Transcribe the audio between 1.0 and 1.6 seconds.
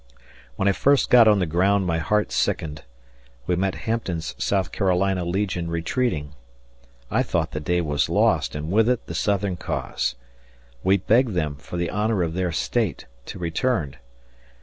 got on the